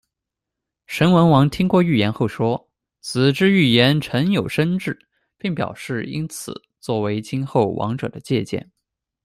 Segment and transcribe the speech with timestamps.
[0.87, 2.67] 神文王听过寓言后说
[3.01, 4.97] ：“子之寓言诚有深志”，
[5.37, 8.67] 并表示应此作为今后王者的借鉴。